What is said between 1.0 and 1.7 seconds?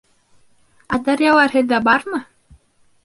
дарьялар